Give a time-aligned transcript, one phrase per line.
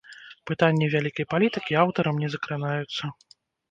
[0.51, 3.03] Пытанні вялікай палітыкі аўтарам не закранаюцца.